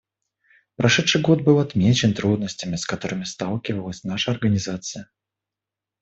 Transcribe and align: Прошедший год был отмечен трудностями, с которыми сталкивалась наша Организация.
Прошедший 0.77 1.21
год 1.21 1.41
был 1.43 1.59
отмечен 1.59 2.15
трудностями, 2.15 2.75
с 2.75 2.87
которыми 2.87 3.23
сталкивалась 3.23 4.03
наша 4.03 4.31
Организация. 4.31 5.11